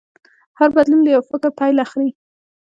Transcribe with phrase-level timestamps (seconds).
[0.59, 2.09] هر بدلون له یو فکر پیل اخلي.